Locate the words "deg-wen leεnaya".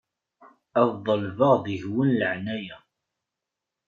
1.65-2.77